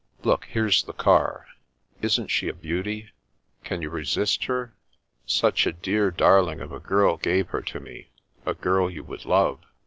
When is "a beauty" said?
2.47-3.11